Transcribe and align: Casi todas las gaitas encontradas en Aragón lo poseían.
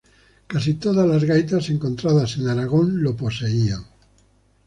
Casi 0.47 0.73
todas 0.73 1.07
las 1.07 1.23
gaitas 1.23 1.69
encontradas 1.69 2.35
en 2.37 2.47
Aragón 2.49 3.03
lo 3.03 3.15
poseían. 3.15 3.83